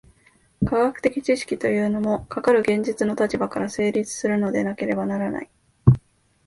[0.65, 5.49] 科学的知識というのも、かかる現実の立場から成立するのでなければならない。